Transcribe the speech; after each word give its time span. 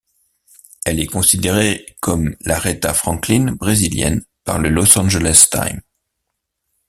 Elle 0.83 0.99
est 0.99 1.05
considérée 1.05 1.85
comme 1.99 2.35
l'Aretha 2.41 2.91
Franklin 2.91 3.51
brésilienne 3.59 4.25
par 4.43 4.57
le 4.57 4.69
Los 4.71 4.97
Angeles 4.97 5.45
Times. 5.51 5.81